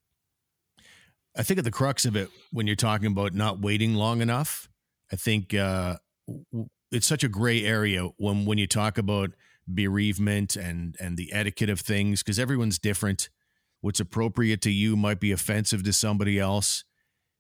[1.37, 4.69] I think at the crux of it, when you're talking about not waiting long enough,
[5.13, 5.97] I think uh,
[6.93, 9.31] it's such a gray area when when you talk about
[9.67, 13.29] bereavement and and the etiquette of things because everyone's different.
[13.81, 16.85] What's appropriate to you might be offensive to somebody else.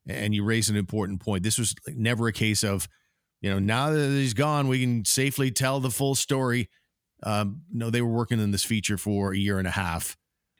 [0.07, 1.43] And you raise an important point.
[1.43, 2.87] This was never a case of,
[3.41, 6.69] you know, now that he's gone, we can safely tell the full story.
[7.25, 10.17] Um, no, they were working on this feature for a year and a half.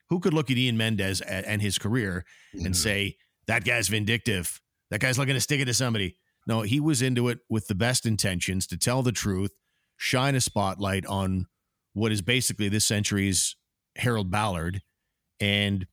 [0.09, 2.73] Who could look at Ian Mendes and his career and mm-hmm.
[2.73, 4.61] say that guy's vindictive?
[4.91, 6.17] That guy's looking to stick it to somebody.
[6.47, 9.53] No, he was into it with the best intentions to tell the truth,
[9.97, 11.47] shine a spotlight on
[11.95, 13.57] what is basically this century's
[13.97, 14.83] Harold Ballard.
[15.41, 15.87] And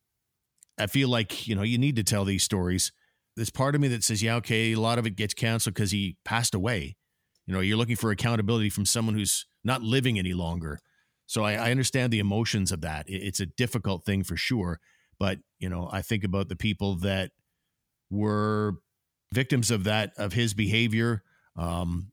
[0.78, 2.92] I feel like, you know, you need to tell these stories.
[3.36, 5.92] There's part of me that says, yeah, okay, a lot of it gets canceled because
[5.92, 6.98] he passed away.
[7.46, 10.80] You know, you're looking for accountability from someone who's not living any longer.
[11.26, 13.08] So I, I understand the emotions of that.
[13.10, 14.80] It, it's a difficult thing for sure.
[15.20, 17.32] But, you know, I think about the people that
[18.10, 18.76] were
[19.34, 21.24] victims of that, of his behavior.
[21.56, 22.12] Um,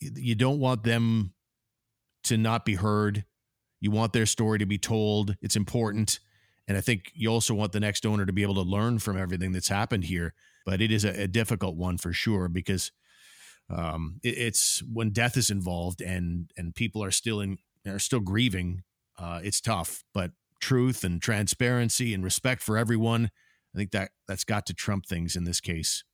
[0.00, 1.32] you don't want them
[2.24, 3.24] to not be heard.
[3.80, 5.36] You want their story to be told.
[5.40, 6.18] It's important.
[6.66, 9.16] And I think you also want the next owner to be able to learn from
[9.16, 10.34] everything that's happened here.
[10.66, 12.92] But it is a, a difficult one for sure because
[13.70, 18.20] um, it, it's when death is involved and and people are still in are still
[18.20, 18.82] grieving.
[19.18, 23.30] Uh, it's tough, but truth and transparency and respect for everyone,
[23.74, 26.04] I think that that's got to trump things in this case.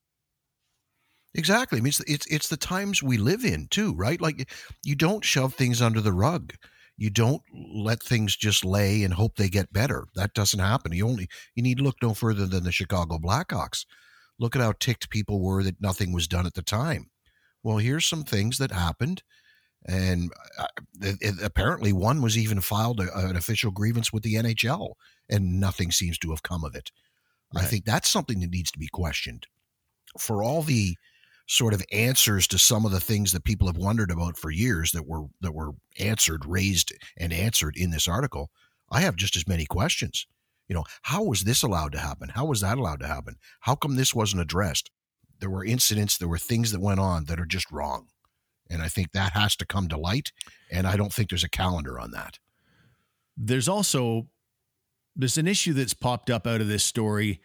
[1.35, 1.79] Exactly.
[1.79, 4.21] I mean, it's, it's it's the times we live in too, right?
[4.21, 4.51] Like
[4.85, 6.55] you don't shove things under the rug.
[6.97, 10.07] You don't let things just lay and hope they get better.
[10.15, 10.93] That doesn't happen.
[10.93, 13.85] You only you need to look no further than the Chicago Blackhawks.
[14.39, 17.11] Look at how ticked people were that nothing was done at the time.
[17.65, 19.23] Well, here's some things that happened,
[19.87, 20.67] and uh,
[21.01, 24.93] it, it, apparently one was even filed a, an official grievance with the NHL,
[25.31, 26.93] and nothing seems to have come of it.
[27.55, 27.65] Right.
[27.65, 29.47] I think that's something that needs to be questioned.
[30.19, 30.97] For all the
[31.47, 34.93] sort of answers to some of the things that people have wondered about for years
[34.93, 38.51] that were that were answered, raised and answered in this article,
[38.91, 40.27] I have just as many questions.
[40.69, 42.31] You know, how was this allowed to happen?
[42.31, 43.37] How was that allowed to happen?
[43.61, 44.91] How come this wasn't addressed?
[45.45, 48.07] There were incidents, there were things that went on that are just wrong.
[48.71, 50.33] And I think that has to come to light.
[50.73, 52.39] And I don't think there's a calendar on that.
[53.37, 54.29] There's also
[55.15, 57.43] there's an issue that's popped up out of this story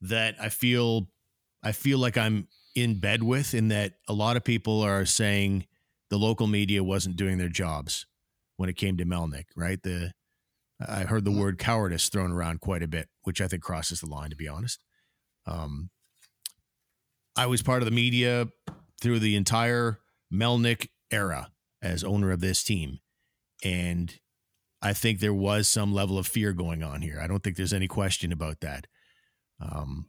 [0.00, 1.08] that I feel
[1.62, 5.66] I feel like I'm in bed with in that a lot of people are saying
[6.08, 8.06] the local media wasn't doing their jobs
[8.56, 9.82] when it came to Melnyk, right?
[9.82, 10.12] The
[10.80, 11.40] I heard the mm-hmm.
[11.40, 14.48] word cowardice thrown around quite a bit, which I think crosses the line, to be
[14.48, 14.82] honest.
[15.44, 15.90] Um,
[17.36, 18.48] I was part of the media
[19.00, 19.98] through the entire
[20.32, 23.00] Melnyk era as owner of this team.
[23.64, 24.14] And
[24.80, 27.20] I think there was some level of fear going on here.
[27.22, 28.86] I don't think there's any question about that.
[29.60, 30.06] Um,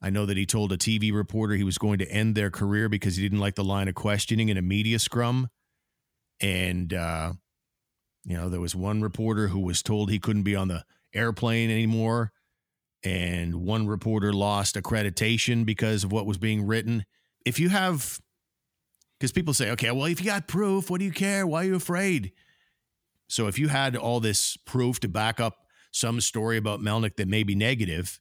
[0.00, 2.88] I know that he told a TV reporter he was going to end their career
[2.88, 5.48] because he didn't like the line of questioning in a media scrum.
[6.40, 7.34] And, uh,
[8.24, 11.70] you know, there was one reporter who was told he couldn't be on the airplane
[11.70, 12.32] anymore.
[13.04, 17.04] And one reporter lost accreditation because of what was being written.
[17.44, 18.20] If you have,
[19.18, 21.46] because people say, okay, well, if you got proof, what do you care?
[21.46, 22.32] Why are you afraid?
[23.28, 27.28] So if you had all this proof to back up some story about Melnyk that
[27.28, 28.20] may be negative,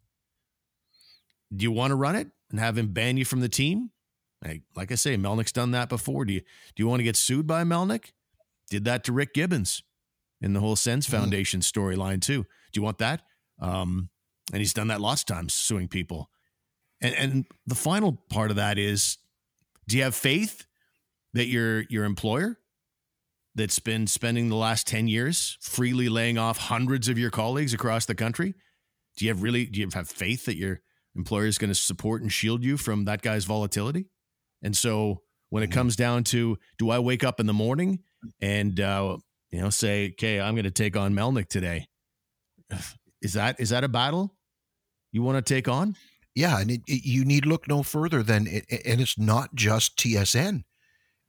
[1.56, 3.91] do you want to run it and have him ban you from the team?
[4.44, 6.26] Like, like I say, Melnyk's done that before.
[6.26, 8.13] Do you do you want to get sued by Melnyk?
[8.70, 9.84] Did that to Rick Gibbons
[10.41, 11.17] in the whole Sens mm-hmm.
[11.17, 11.72] Foundation mm.
[11.72, 12.44] storyline too.
[12.44, 13.22] Do you want that?
[13.60, 14.10] Um,
[14.52, 16.30] and he's done that lots of times, suing people.
[17.02, 19.18] And and the final part of that is,
[19.88, 20.66] do you have faith
[21.34, 22.58] that your your employer
[23.56, 28.06] that's been spending the last 10 years freely laying off hundreds of your colleagues across
[28.06, 28.54] the country
[29.18, 30.82] do you have really do you have faith that your
[31.16, 34.08] employer is going to support and shield you from that guy's volatility.
[34.64, 35.80] And so when it mm-hmm.
[35.80, 38.00] comes down to, do I wake up in the morning
[38.42, 39.18] and uh,
[39.50, 41.88] you know say, okay, I'm going to take on Melnyk today?
[43.24, 44.34] Is that is that a battle
[45.12, 45.95] you want to take on?
[46.36, 49.97] Yeah, and it, it, you need look no further than, it, and it's not just
[49.97, 50.63] TSN.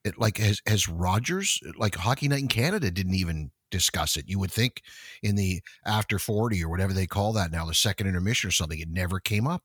[0.04, 4.28] It like as as Rogers, like Hockey Night in Canada didn't even discuss it.
[4.28, 4.82] You would think
[5.22, 8.78] in the after 40 or whatever they call that now, the second intermission or something,
[8.78, 9.62] it never came up.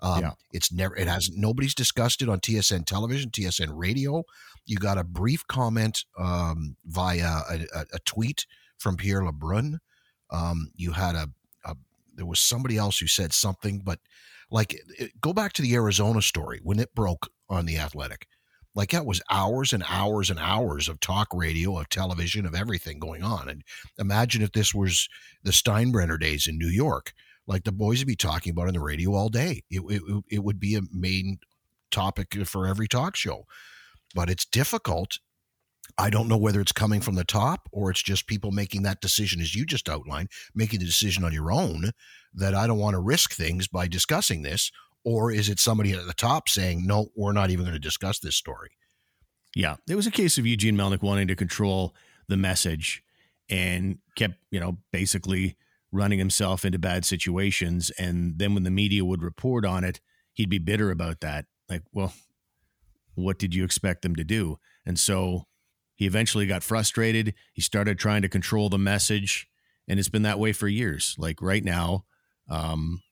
[0.00, 0.30] Um, yeah.
[0.52, 4.24] It's never, it has, nobody's discussed it on TSN television, TSN radio.
[4.66, 8.46] You got a brief comment um, via a, a, a, tweet
[8.78, 9.78] from Pierre LeBrun.
[10.30, 11.28] Um, you had a, a,
[12.22, 13.98] there was somebody else who said something, but
[14.50, 14.78] like,
[15.20, 18.26] go back to the Arizona story when it broke on the Athletic.
[18.74, 22.98] Like that was hours and hours and hours of talk radio, of television, of everything
[22.98, 23.48] going on.
[23.48, 23.62] And
[23.98, 25.08] imagine if this was
[25.42, 27.12] the Steinbrenner days in New York
[27.46, 29.62] like the boys would be talking about on the radio all day.
[29.68, 31.38] It, it, it would be a main
[31.90, 33.44] topic for every talk show.
[34.14, 35.18] But it's difficult.
[35.98, 39.00] I don't know whether it's coming from the top or it's just people making that
[39.00, 41.90] decision, as you just outlined, making the decision on your own
[42.34, 44.70] that I don't want to risk things by discussing this.
[45.04, 48.20] Or is it somebody at the top saying, no, we're not even going to discuss
[48.20, 48.70] this story?
[49.54, 49.76] Yeah.
[49.88, 51.94] It was a case of Eugene Melnyk wanting to control
[52.28, 53.02] the message
[53.50, 55.56] and kept, you know, basically
[55.90, 57.90] running himself into bad situations.
[57.98, 60.00] And then when the media would report on it,
[60.32, 61.46] he'd be bitter about that.
[61.68, 62.14] Like, well,
[63.14, 64.58] what did you expect them to do?
[64.86, 65.46] And so
[65.94, 67.34] he eventually got frustrated.
[67.52, 69.48] He started trying to control the message.
[69.88, 71.14] And it's been that way for years.
[71.18, 72.04] Like right now,
[72.48, 73.02] um,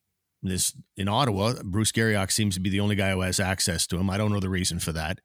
[0.43, 3.99] this in Ottawa, Bruce Garrioch seems to be the only guy who has access to
[3.99, 4.09] him.
[4.09, 5.19] I don't know the reason for that.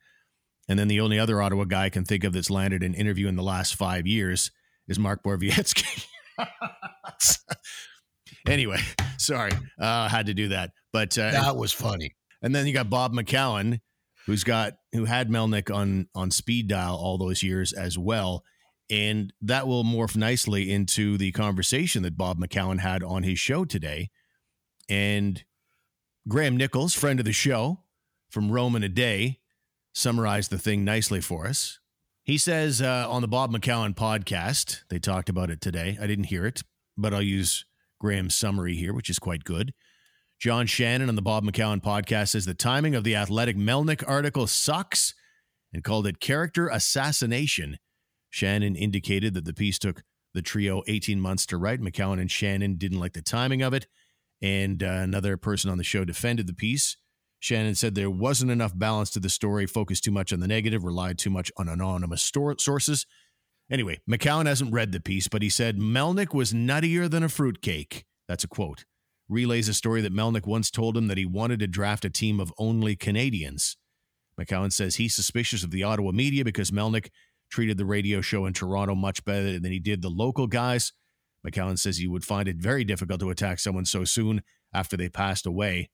[0.67, 3.27] And then the only other Ottawa guy I can think of that's landed an interview
[3.27, 4.51] in the last five years
[4.87, 6.05] is Mark Borowiecki.
[8.47, 8.79] anyway,
[9.17, 10.71] sorry, uh, had to do that.
[10.91, 12.15] But uh, that was funny.
[12.41, 13.79] And then you got Bob McCown,
[14.25, 18.43] who's got who had Melnyk on on speed dial all those years as well.
[18.89, 23.65] And that will morph nicely into the conversation that Bob McCown had on his show
[23.65, 24.09] today.
[24.87, 25.43] And
[26.27, 27.79] Graham Nichols, friend of the show
[28.29, 29.39] from Rome in a Day,
[29.93, 31.79] summarized the thing nicely for us.
[32.23, 35.97] He says uh, on the Bob McCown podcast, they talked about it today.
[35.99, 36.63] I didn't hear it,
[36.97, 37.65] but I'll use
[37.99, 39.73] Graham's summary here, which is quite good.
[40.39, 44.47] John Shannon on the Bob McCown podcast says the timing of the Athletic Melnyk article
[44.47, 45.13] sucks
[45.73, 47.77] and called it character assassination.
[48.29, 51.81] Shannon indicated that the piece took the trio 18 months to write.
[51.81, 53.87] McCown and Shannon didn't like the timing of it.
[54.41, 56.97] And uh, another person on the show defended the piece.
[57.39, 60.83] Shannon said there wasn't enough balance to the story, focused too much on the negative,
[60.83, 63.05] relied too much on anonymous store- sources.
[63.71, 68.05] Anyway, McCown hasn't read the piece, but he said Melnyk was nuttier than a fruitcake.
[68.27, 68.85] That's a quote.
[69.27, 72.39] Relays a story that Melnyk once told him that he wanted to draft a team
[72.39, 73.77] of only Canadians.
[74.39, 77.09] McCown says he's suspicious of the Ottawa media because Melnyk
[77.49, 80.93] treated the radio show in Toronto much better than he did the local guys.
[81.45, 84.41] McCown says he would find it very difficult to attack someone so soon
[84.73, 85.89] after they passed away.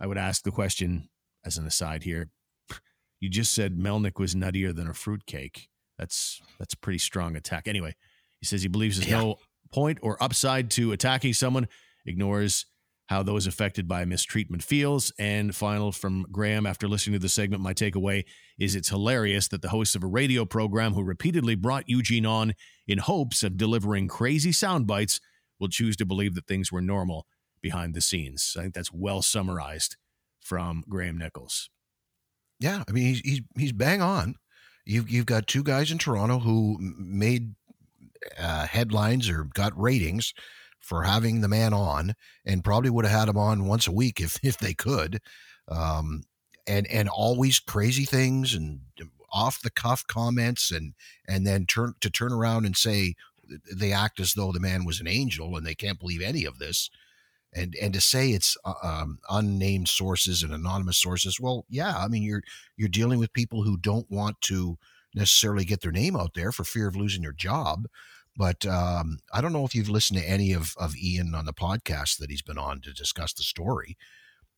[0.00, 1.08] I would ask the question
[1.44, 2.30] as an aside here.
[3.18, 5.70] You just said Melnyk was nuttier than a fruitcake.
[5.98, 7.66] That's that's a pretty strong attack.
[7.66, 7.94] Anyway,
[8.40, 9.20] he says he believes there's yeah.
[9.20, 9.36] no
[9.72, 11.66] point or upside to attacking someone,
[12.06, 12.66] ignores
[13.06, 15.12] how those affected by mistreatment feels.
[15.18, 18.24] And final from Graham after listening to the segment, my takeaway
[18.58, 22.54] is it's hilarious that the host of a radio program who repeatedly brought Eugene on
[22.86, 25.20] in hopes of delivering crazy sound bites
[25.60, 27.26] will choose to believe that things were normal
[27.62, 28.54] behind the scenes.
[28.58, 29.96] I think that's well summarized
[30.40, 31.70] from Graham Nichols.
[32.58, 34.34] Yeah, I mean he's he's, he's bang on.
[34.84, 37.54] You've you've got two guys in Toronto who made
[38.38, 40.32] uh, headlines or got ratings
[40.86, 44.20] for having the man on, and probably would have had him on once a week
[44.20, 45.20] if if they could.
[45.68, 46.22] Um,
[46.66, 48.80] and and always crazy things and
[49.32, 50.94] off the cuff comments and
[51.28, 53.14] and then turn to turn around and say
[53.72, 56.58] they act as though the man was an angel and they can't believe any of
[56.58, 56.88] this
[57.54, 62.08] and and to say it's uh, um, unnamed sources and anonymous sources well yeah i
[62.08, 62.42] mean you're
[62.76, 64.78] you're dealing with people who don't want to
[65.14, 67.86] necessarily get their name out there for fear of losing their job
[68.36, 71.52] but um, i don't know if you've listened to any of, of ian on the
[71.52, 73.96] podcast that he's been on to discuss the story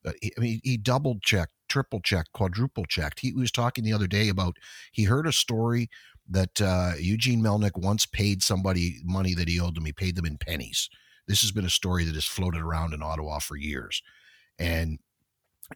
[0.02, 3.20] but he, i mean he double checked triple checked quadruple checked.
[3.20, 4.56] He was talking the other day about
[4.92, 5.88] he heard a story
[6.28, 10.26] that uh, eugene melnyk once paid somebody money that he owed them he paid them
[10.26, 10.88] in pennies.
[11.26, 14.02] This has been a story that has floated around in Ottawa for years.
[14.58, 14.98] And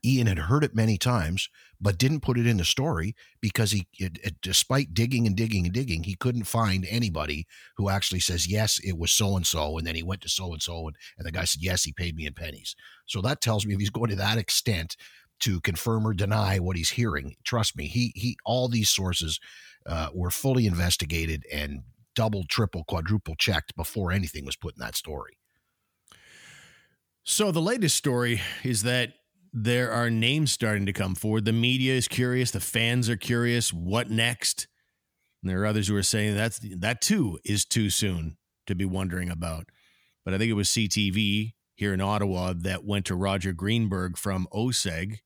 [0.04, 1.48] Ian had heard it many times,
[1.80, 5.66] but didn't put it in the story because he, it, it, despite digging and digging
[5.66, 9.76] and digging, he couldn't find anybody who actually says, yes, it was so and so.
[9.76, 12.16] And then he went to so and so, and the guy said, yes, he paid
[12.16, 12.74] me in pennies.
[13.06, 14.96] So that tells me if he's going to that extent
[15.40, 19.40] to confirm or deny what he's hearing, trust me, he, he, all these sources
[19.86, 21.82] uh, were fully investigated and
[22.14, 25.36] double, triple, quadruple checked before anything was put in that story.
[27.24, 29.14] So the latest story is that
[29.52, 31.44] there are names starting to come forward.
[31.44, 33.72] The media is curious, the fans are curious.
[33.72, 34.66] What next?
[35.42, 38.36] And there are others who are saying that's that too is too soon
[38.66, 39.66] to be wondering about.
[40.24, 44.46] But I think it was CTV here in Ottawa that went to Roger Greenberg from
[44.52, 45.18] OSEG.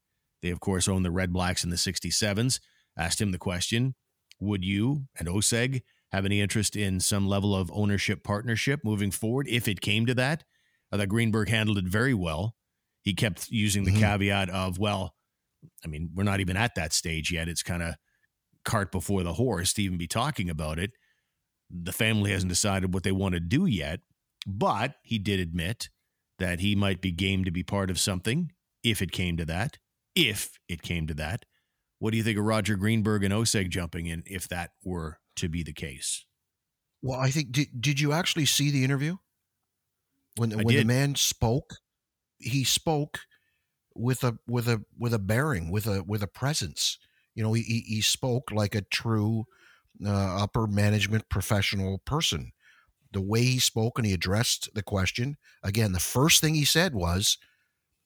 [0.43, 2.61] They of course own the Red Blacks in the 67s.
[2.99, 3.95] Asked him the question,
[4.41, 9.47] would you and OSEG have any interest in some level of ownership partnership moving forward
[9.49, 10.45] if it came to that?
[10.91, 12.56] I thought Greenberg handled it very well.
[13.07, 14.01] He kept using the mm-hmm.
[14.01, 15.15] caveat of, well,
[15.85, 17.49] I mean, we're not even at that stage yet.
[17.49, 17.95] It's kind of
[18.65, 20.91] cart before the horse to even be talking about it.
[21.71, 24.01] The family hasn't decided what they want to do yet,
[24.45, 25.89] but he did admit
[26.41, 28.51] that he might be game to be part of something
[28.83, 29.79] if it came to that.
[30.17, 31.45] If it came to that.
[32.01, 35.49] What do you think of Roger Greenberg and OSEG jumping in if that were to
[35.49, 36.27] be the case?
[37.03, 39.19] Well, I think did, did you actually see the interview?
[40.35, 40.81] When when did.
[40.81, 41.77] the man spoke,
[42.39, 43.21] he spoke
[43.95, 46.99] with a with a with a bearing, with a with a presence.
[47.35, 49.47] You know, he he spoke like a true
[50.05, 52.53] uh, upper management professional person.
[53.13, 56.95] The way he spoke and he addressed the question again, the first thing he said
[56.95, 57.39] was,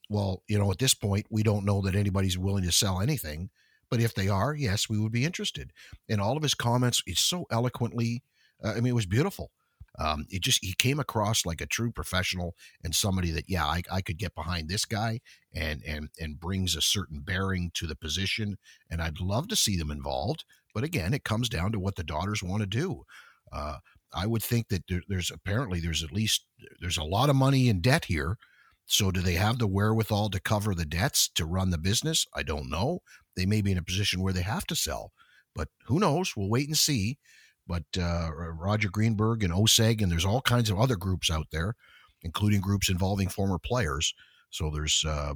[0.08, 3.50] "Well, you know, at this point, we don't know that anybody's willing to sell anything."
[3.90, 5.72] But if they are, yes, we would be interested.
[6.08, 8.22] And all of his comments, he's so eloquently,
[8.62, 9.50] uh, I mean, it was beautiful.
[9.98, 13.82] Um, it just he came across like a true professional and somebody that yeah I,
[13.90, 15.20] I could get behind this guy
[15.54, 18.56] and and and brings a certain bearing to the position
[18.90, 22.04] and I'd love to see them involved but again it comes down to what the
[22.04, 23.04] daughters want to do.
[23.52, 23.78] Uh,
[24.12, 26.44] I would think that there, there's apparently there's at least
[26.80, 28.38] there's a lot of money in debt here.
[28.86, 32.26] So do they have the wherewithal to cover the debts to run the business?
[32.34, 33.00] I don't know.
[33.36, 35.12] They may be in a position where they have to sell,
[35.54, 36.36] but who knows?
[36.36, 37.18] We'll wait and see.
[37.66, 41.74] But uh, Roger Greenberg and OSEG, and there's all kinds of other groups out there,
[42.22, 44.12] including groups involving former players.
[44.50, 45.34] So there's uh,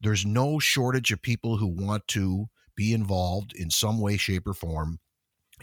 [0.00, 4.54] there's no shortage of people who want to be involved in some way, shape, or
[4.54, 4.98] form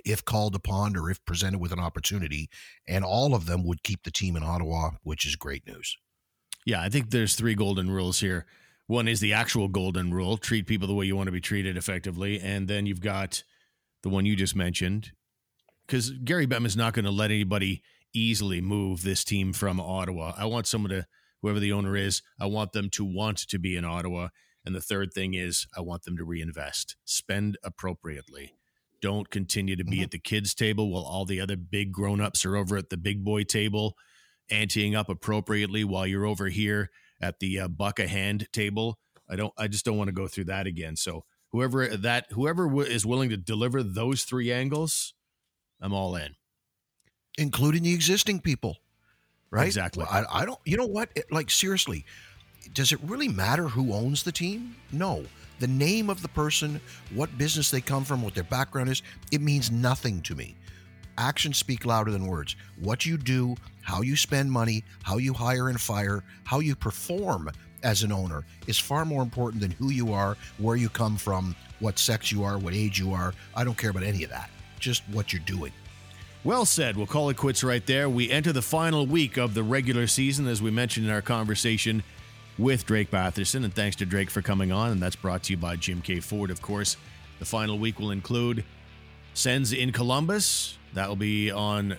[0.05, 2.49] if called upon or if presented with an opportunity.
[2.87, 5.97] And all of them would keep the team in Ottawa, which is great news.
[6.65, 8.45] Yeah, I think there's three golden rules here.
[8.87, 11.77] One is the actual golden rule treat people the way you want to be treated
[11.77, 12.39] effectively.
[12.39, 13.43] And then you've got
[14.03, 15.11] the one you just mentioned,
[15.89, 17.81] because Gary Bettman is not going to let anybody
[18.13, 20.33] easily move this team from Ottawa.
[20.37, 21.07] I want someone to,
[21.41, 24.27] whoever the owner is, I want them to want to be in Ottawa.
[24.63, 28.53] And the third thing is, I want them to reinvest, spend appropriately.
[29.01, 30.03] Don't continue to be mm-hmm.
[30.03, 32.97] at the kids' table while all the other big grown ups are over at the
[32.97, 33.95] big boy table,
[34.51, 38.99] anteing up appropriately while you're over here at the uh, buck a hand table.
[39.27, 39.53] I don't.
[39.57, 40.97] I just don't want to go through that again.
[40.97, 45.13] So whoever that whoever w- is willing to deliver those three angles,
[45.81, 46.35] I'm all in,
[47.37, 48.77] including the existing people.
[49.51, 49.65] Right?
[49.65, 50.05] Exactly.
[50.09, 50.59] I, I don't.
[50.65, 51.09] You know what?
[51.15, 52.05] It, like seriously,
[52.73, 54.75] does it really matter who owns the team?
[54.91, 55.25] No.
[55.59, 56.79] The name of the person,
[57.13, 59.01] what business they come from, what their background is,
[59.31, 60.55] it means nothing to me.
[61.17, 62.55] Actions speak louder than words.
[62.79, 67.51] What you do, how you spend money, how you hire and fire, how you perform
[67.83, 71.55] as an owner is far more important than who you are, where you come from,
[71.79, 73.33] what sex you are, what age you are.
[73.55, 74.49] I don't care about any of that.
[74.79, 75.71] Just what you're doing.
[76.43, 76.95] Well said.
[76.95, 78.09] We'll call it quits right there.
[78.09, 82.01] We enter the final week of the regular season, as we mentioned in our conversation
[82.57, 83.65] with Drake Batherson.
[83.65, 84.91] And thanks to Drake for coming on.
[84.91, 86.95] And that's brought to you by Jim Keay Ford, of course.
[87.39, 88.63] The final week will include
[89.33, 90.77] Sens in Columbus.
[90.93, 91.97] That will be on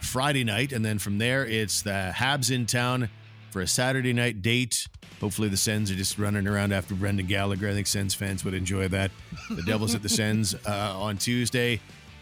[0.00, 0.72] Friday night.
[0.72, 3.08] And then from there, it's the Habs in town
[3.50, 4.86] for a Saturday night date.
[5.20, 7.68] Hopefully, the Sens are just running around after Brendan Gallagher.
[7.68, 9.10] I think Sens fans would enjoy that.
[9.50, 11.80] The Devils at the Sens uh, on Tuesday.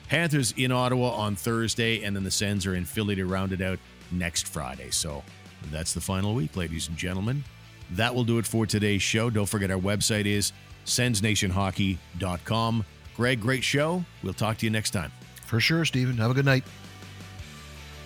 [0.08, 2.02] Panthers in Ottawa on Thursday.
[2.02, 3.78] And then the Sens are in Philly to round it out
[4.10, 4.90] next Friday.
[4.90, 5.22] So
[5.70, 7.44] that's the final week, ladies and gentlemen.
[7.92, 9.30] That will do it for today's show.
[9.30, 10.52] Don't forget our website is
[10.84, 12.84] sensnationhockey.com.
[13.16, 14.04] Greg, great show.
[14.22, 15.10] We'll talk to you next time.
[15.44, 16.16] For sure, Stephen.
[16.18, 16.64] Have a good night.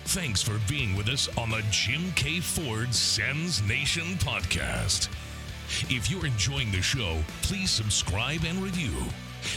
[0.05, 5.09] Thanks for being with us on the Jim Keay Ford Sens Nation podcast.
[5.89, 8.91] If you're enjoying the show, please subscribe and review.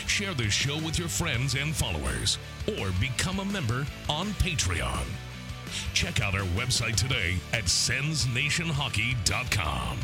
[0.07, 2.39] Share the show with your friends and followers,
[2.79, 5.05] or become a member on Patreon.
[5.93, 9.99] Check out our website today at sensnationhockey.com.